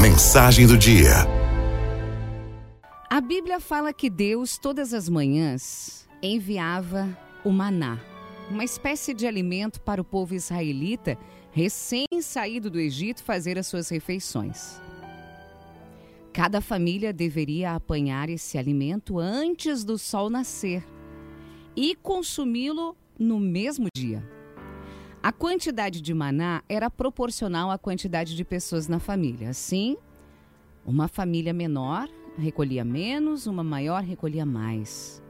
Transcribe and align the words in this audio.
Mensagem 0.00 0.66
do 0.66 0.76
dia. 0.76 1.12
A 3.08 3.20
Bíblia 3.20 3.60
fala 3.60 3.92
que 3.92 4.08
Deus, 4.08 4.58
todas 4.58 4.92
as 4.94 5.08
manhãs, 5.08 6.08
enviava 6.22 7.16
o 7.44 7.50
maná, 7.50 8.00
uma 8.50 8.64
espécie 8.64 9.14
de 9.14 9.26
alimento 9.26 9.80
para 9.80 10.00
o 10.00 10.04
povo 10.04 10.34
israelita 10.34 11.16
recém-saído 11.52 12.70
do 12.70 12.80
Egito 12.80 13.22
fazer 13.22 13.58
as 13.58 13.66
suas 13.66 13.88
refeições. 13.90 14.80
Cada 16.32 16.60
família 16.60 17.12
deveria 17.12 17.74
apanhar 17.74 18.30
esse 18.30 18.56
alimento 18.56 19.18
antes 19.18 19.84
do 19.84 19.98
sol 19.98 20.30
nascer 20.30 20.82
e 21.76 21.94
consumi-lo 21.94 22.96
no 23.18 23.38
mesmo 23.38 23.88
dia. 23.94 24.22
A 25.22 25.30
quantidade 25.30 26.00
de 26.00 26.12
maná 26.12 26.64
era 26.68 26.90
proporcional 26.90 27.70
à 27.70 27.78
quantidade 27.78 28.34
de 28.34 28.44
pessoas 28.44 28.88
na 28.88 28.98
família. 28.98 29.50
Assim, 29.50 29.96
uma 30.84 31.06
família 31.06 31.52
menor 31.52 32.08
recolhia 32.36 32.84
menos, 32.84 33.46
uma 33.46 33.62
maior 33.62 34.02
recolhia 34.02 34.44
mais. 34.44 35.22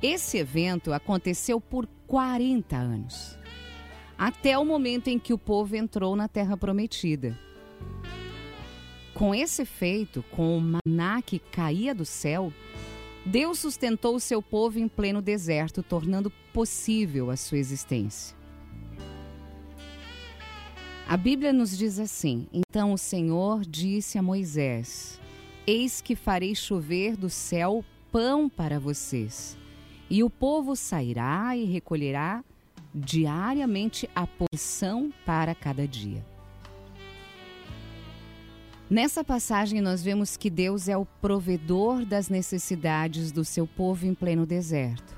Esse 0.00 0.38
evento 0.38 0.92
aconteceu 0.92 1.60
por 1.60 1.88
40 2.06 2.76
anos, 2.76 3.36
até 4.16 4.56
o 4.56 4.64
momento 4.64 5.08
em 5.08 5.18
que 5.18 5.32
o 5.32 5.38
povo 5.38 5.74
entrou 5.74 6.14
na 6.14 6.28
Terra 6.28 6.56
Prometida. 6.56 7.36
Com 9.12 9.34
esse 9.34 9.64
feito, 9.64 10.22
com 10.30 10.56
o 10.56 10.60
maná 10.60 11.20
que 11.20 11.40
caía 11.40 11.92
do 11.92 12.04
céu, 12.04 12.52
Deus 13.26 13.58
sustentou 13.58 14.14
o 14.14 14.20
seu 14.20 14.40
povo 14.40 14.78
em 14.78 14.86
pleno 14.86 15.20
deserto, 15.20 15.82
tornando 15.82 16.30
possível 16.52 17.28
a 17.28 17.36
sua 17.36 17.58
existência. 17.58 18.36
A 21.08 21.16
Bíblia 21.16 21.52
nos 21.52 21.76
diz 21.76 21.98
assim: 21.98 22.46
Então 22.52 22.92
o 22.92 22.98
Senhor 22.98 23.62
disse 23.66 24.16
a 24.16 24.22
Moisés: 24.22 25.20
Eis 25.66 26.00
que 26.00 26.14
farei 26.14 26.54
chover 26.54 27.16
do 27.16 27.28
céu 27.28 27.84
pão 28.12 28.48
para 28.48 28.78
vocês, 28.78 29.58
e 30.08 30.22
o 30.22 30.30
povo 30.30 30.76
sairá 30.76 31.56
e 31.56 31.64
recolherá 31.64 32.44
diariamente 32.94 34.08
a 34.14 34.24
porção 34.24 35.12
para 35.24 35.52
cada 35.52 35.86
dia. 35.86 36.24
Nessa 38.88 39.24
passagem, 39.24 39.80
nós 39.80 40.00
vemos 40.00 40.36
que 40.36 40.48
Deus 40.48 40.88
é 40.88 40.96
o 40.96 41.04
provedor 41.04 42.04
das 42.04 42.28
necessidades 42.28 43.32
do 43.32 43.44
seu 43.44 43.66
povo 43.66 44.06
em 44.06 44.14
pleno 44.14 44.46
deserto, 44.46 45.16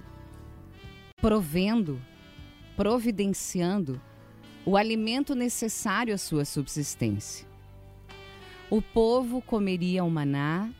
provendo, 1.20 2.00
providenciando 2.74 4.00
o 4.64 4.74
alimento 4.74 5.34
necessário 5.34 6.14
à 6.14 6.18
sua 6.18 6.46
subsistência. 6.46 7.46
O 8.70 8.80
povo 8.80 9.42
comeria 9.42 10.02
o 10.02 10.10
maná 10.10 10.70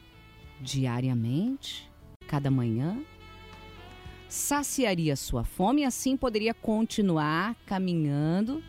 diariamente, 0.58 1.90
cada 2.26 2.50
manhã, 2.50 3.02
saciaria 4.30 5.14
sua 5.14 5.44
fome 5.44 5.82
e 5.82 5.84
assim 5.84 6.16
poderia 6.16 6.54
continuar 6.54 7.54
caminhando 7.66 8.62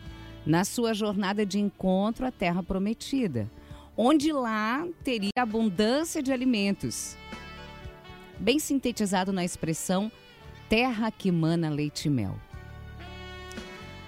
na 0.44 0.62
sua 0.62 0.92
jornada 0.92 1.46
de 1.46 1.58
encontro 1.58 2.26
à 2.26 2.30
terra 2.30 2.62
prometida 2.62 3.50
onde 3.96 4.32
lá 4.32 4.86
teria 5.04 5.30
abundância 5.36 6.22
de 6.22 6.32
alimentos. 6.32 7.16
Bem 8.38 8.58
sintetizado 8.58 9.32
na 9.32 9.44
expressão 9.44 10.10
terra 10.68 11.10
que 11.10 11.30
mana 11.32 11.68
leite 11.68 12.06
e 12.06 12.10
mel. 12.10 12.38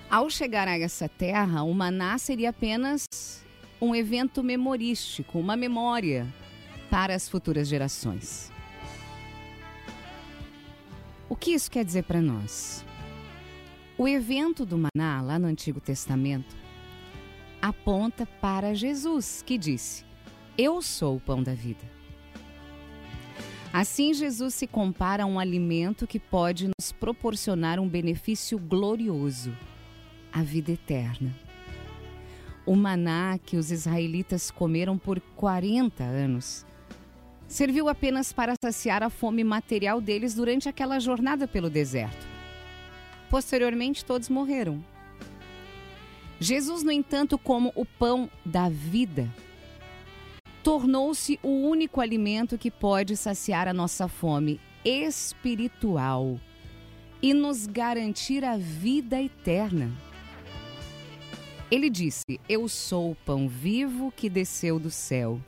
Ao 0.08 0.28
chegar 0.30 0.68
a 0.68 0.78
essa 0.78 1.08
terra, 1.08 1.62
o 1.62 1.74
maná 1.74 2.18
seria 2.18 2.50
apenas 2.50 3.04
um 3.80 3.94
evento 3.94 4.42
memorístico, 4.42 5.38
uma 5.38 5.56
memória 5.56 6.26
para 6.88 7.14
as 7.14 7.28
futuras 7.28 7.66
gerações. 7.66 8.52
O 11.28 11.34
que 11.34 11.52
isso 11.52 11.70
quer 11.70 11.84
dizer 11.84 12.04
para 12.04 12.20
nós? 12.20 12.84
O 13.98 14.06
evento 14.06 14.64
do 14.64 14.76
maná, 14.78 15.22
lá 15.22 15.38
no 15.38 15.46
Antigo 15.48 15.80
Testamento, 15.80 16.54
aponta 17.62 18.26
para 18.26 18.74
Jesus, 18.74 19.42
que 19.46 19.56
disse: 19.56 20.04
Eu 20.58 20.82
sou 20.82 21.16
o 21.16 21.20
pão 21.20 21.42
da 21.42 21.54
vida. 21.54 21.90
Assim, 23.72 24.12
Jesus 24.12 24.52
se 24.54 24.66
compara 24.66 25.22
a 25.22 25.26
um 25.26 25.38
alimento 25.38 26.06
que 26.06 26.18
pode 26.18 26.68
nos 26.68 26.92
proporcionar 26.92 27.80
um 27.80 27.88
benefício 27.88 28.58
glorioso, 28.58 29.56
a 30.30 30.42
vida 30.42 30.72
eterna. 30.72 31.34
O 32.66 32.76
maná 32.76 33.38
que 33.38 33.56
os 33.56 33.70
israelitas 33.70 34.50
comeram 34.50 34.98
por 34.98 35.20
40 35.20 36.04
anos 36.04 36.66
serviu 37.52 37.88
apenas 37.88 38.32
para 38.32 38.54
saciar 38.62 39.02
a 39.02 39.10
fome 39.10 39.44
material 39.44 40.00
deles 40.00 40.34
durante 40.34 40.70
aquela 40.70 40.98
jornada 40.98 41.46
pelo 41.46 41.68
deserto. 41.68 42.26
Posteriormente, 43.28 44.04
todos 44.04 44.30
morreram. 44.30 44.82
Jesus, 46.42 46.82
no 46.82 46.90
entanto, 46.90 47.38
como 47.38 47.70
o 47.76 47.86
pão 47.86 48.28
da 48.44 48.68
vida, 48.68 49.32
tornou-se 50.64 51.38
o 51.40 51.48
único 51.48 52.00
alimento 52.00 52.58
que 52.58 52.68
pode 52.68 53.16
saciar 53.16 53.68
a 53.68 53.72
nossa 53.72 54.08
fome 54.08 54.60
espiritual 54.84 56.40
e 57.22 57.32
nos 57.32 57.68
garantir 57.68 58.44
a 58.44 58.56
vida 58.56 59.22
eterna. 59.22 59.92
Ele 61.70 61.88
disse: 61.88 62.40
Eu 62.48 62.68
sou 62.68 63.12
o 63.12 63.16
pão 63.24 63.48
vivo 63.48 64.12
que 64.16 64.28
desceu 64.28 64.80
do 64.80 64.90
céu. 64.90 65.40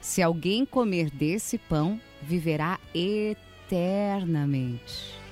Se 0.00 0.22
alguém 0.22 0.64
comer 0.64 1.10
desse 1.10 1.58
pão, 1.58 2.00
viverá 2.22 2.78
eternamente 2.94 5.23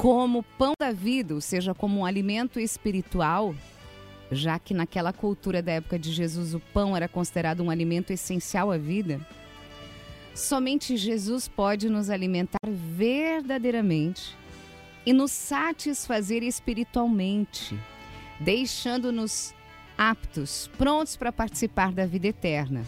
como 0.00 0.42
pão 0.42 0.72
da 0.80 0.92
vida, 0.92 1.34
ou 1.34 1.42
seja, 1.42 1.74
como 1.74 2.00
um 2.00 2.06
alimento 2.06 2.58
espiritual, 2.58 3.54
já 4.32 4.58
que 4.58 4.72
naquela 4.72 5.12
cultura 5.12 5.60
da 5.60 5.72
época 5.72 5.98
de 5.98 6.10
Jesus 6.10 6.54
o 6.54 6.60
pão 6.72 6.96
era 6.96 7.06
considerado 7.06 7.62
um 7.62 7.68
alimento 7.68 8.10
essencial 8.10 8.72
à 8.72 8.78
vida, 8.78 9.20
somente 10.34 10.96
Jesus 10.96 11.48
pode 11.48 11.90
nos 11.90 12.08
alimentar 12.08 12.66
verdadeiramente 12.66 14.34
e 15.04 15.12
nos 15.12 15.32
satisfazer 15.32 16.42
espiritualmente, 16.42 17.78
deixando-nos 18.40 19.54
aptos, 19.98 20.70
prontos 20.78 21.14
para 21.14 21.30
participar 21.30 21.92
da 21.92 22.06
vida 22.06 22.28
eterna, 22.28 22.86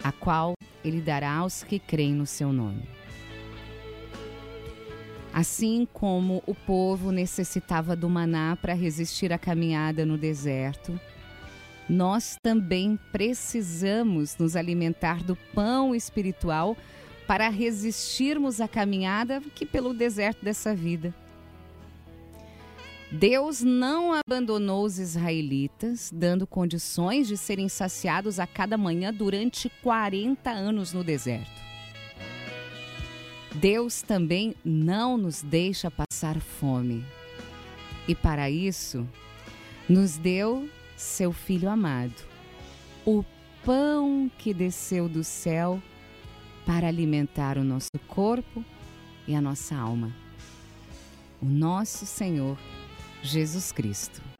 a 0.00 0.12
qual 0.12 0.54
Ele 0.84 1.00
dará 1.00 1.38
aos 1.38 1.64
que 1.64 1.80
creem 1.80 2.14
no 2.14 2.24
seu 2.24 2.52
nome. 2.52 3.03
Assim 5.34 5.84
como 5.92 6.44
o 6.46 6.54
povo 6.54 7.10
necessitava 7.10 7.96
do 7.96 8.08
maná 8.08 8.54
para 8.54 8.72
resistir 8.72 9.32
à 9.32 9.38
caminhada 9.38 10.06
no 10.06 10.16
deserto, 10.16 10.96
nós 11.88 12.36
também 12.40 12.96
precisamos 13.10 14.36
nos 14.38 14.54
alimentar 14.54 15.24
do 15.24 15.34
pão 15.52 15.92
espiritual 15.92 16.76
para 17.26 17.48
resistirmos 17.48 18.60
à 18.60 18.68
caminhada 18.68 19.42
que 19.56 19.66
pelo 19.66 19.92
deserto 19.92 20.44
dessa 20.44 20.72
vida. 20.72 21.12
Deus 23.10 23.60
não 23.60 24.12
abandonou 24.12 24.84
os 24.84 25.00
israelitas, 25.00 26.12
dando 26.14 26.46
condições 26.46 27.26
de 27.26 27.36
serem 27.36 27.68
saciados 27.68 28.38
a 28.38 28.46
cada 28.46 28.78
manhã 28.78 29.12
durante 29.12 29.68
40 29.82 30.48
anos 30.48 30.92
no 30.92 31.02
deserto. 31.02 31.63
Deus 33.54 34.02
também 34.02 34.54
não 34.64 35.16
nos 35.16 35.40
deixa 35.40 35.90
passar 35.90 36.40
fome. 36.40 37.04
E 38.08 38.14
para 38.14 38.50
isso, 38.50 39.08
nos 39.88 40.16
deu 40.16 40.68
seu 40.96 41.32
Filho 41.32 41.68
amado, 41.68 42.22
o 43.04 43.24
pão 43.64 44.30
que 44.38 44.52
desceu 44.52 45.08
do 45.08 45.22
céu 45.22 45.80
para 46.66 46.88
alimentar 46.88 47.56
o 47.56 47.64
nosso 47.64 47.90
corpo 48.08 48.64
e 49.26 49.34
a 49.34 49.40
nossa 49.40 49.76
alma. 49.76 50.12
O 51.40 51.46
nosso 51.46 52.04
Senhor 52.06 52.58
Jesus 53.22 53.70
Cristo. 53.70 54.33